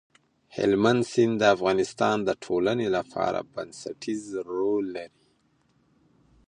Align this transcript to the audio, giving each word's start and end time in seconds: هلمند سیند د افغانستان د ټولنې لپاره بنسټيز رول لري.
هلمند 0.57 1.01
سیند 1.11 1.33
د 1.39 1.43
افغانستان 1.55 2.17
د 2.23 2.29
ټولنې 2.45 2.87
لپاره 2.97 3.39
بنسټيز 3.53 4.23
رول 4.51 4.85
لري. 4.97 5.29